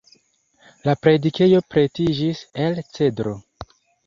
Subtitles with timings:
[0.87, 3.37] La predikejo pretiĝis el cedro.